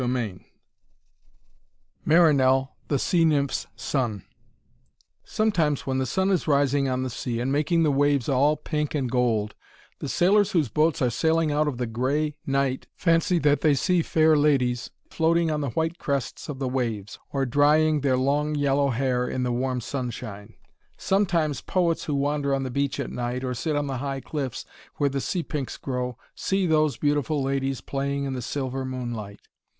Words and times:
VII 0.03 0.49
MARINELL, 2.05 2.75
THE 2.87 2.97
SEA 2.97 3.23
NYMPH'S 3.23 3.67
SON 3.75 4.23
Sometimes 5.23 5.85
when 5.85 5.99
the 5.99 6.07
sun 6.07 6.31
is 6.31 6.47
rising 6.47 6.89
on 6.89 7.03
the 7.03 7.09
sea 7.11 7.39
and 7.39 7.51
making 7.51 7.83
the 7.83 7.91
waves 7.91 8.27
all 8.27 8.57
pink 8.57 8.95
and 8.95 9.11
gold, 9.11 9.53
the 9.99 10.09
sailors 10.09 10.53
whose 10.53 10.69
boats 10.69 11.03
are 11.03 11.11
sailing 11.11 11.51
out 11.51 11.67
of 11.67 11.77
the 11.77 11.85
grey 11.85 12.35
night 12.47 12.87
fancy 12.95 13.37
that 13.37 13.61
they 13.61 13.75
see 13.75 14.01
fair 14.01 14.35
ladies 14.35 14.89
floating 15.11 15.51
on 15.51 15.61
the 15.61 15.69
white 15.69 15.99
crests 15.99 16.49
of 16.49 16.57
the 16.57 16.67
waves, 16.67 17.19
or 17.31 17.45
drying 17.45 18.01
their 18.01 18.17
long 18.17 18.55
yellow 18.55 18.89
hair 18.89 19.27
in 19.27 19.43
the 19.43 19.51
warm 19.51 19.79
sunshine. 19.79 20.55
Sometimes 20.97 21.61
poets 21.61 22.05
who 22.05 22.15
wander 22.15 22.55
on 22.55 22.63
the 22.63 22.71
beach 22.71 22.99
at 22.99 23.11
night, 23.11 23.43
or 23.43 23.53
sit 23.53 23.75
on 23.75 23.85
the 23.85 23.97
high 23.97 24.19
cliffs 24.19 24.65
where 24.95 25.11
the 25.11 25.21
sea 25.21 25.43
pinks 25.43 25.77
grow, 25.77 26.17
see 26.33 26.65
those 26.65 26.97
beautiful 26.97 27.43
ladies 27.43 27.81
playing 27.81 28.23
in 28.23 28.33
the 28.33 28.41
silver 28.41 28.83
moonlight. 28.83 29.41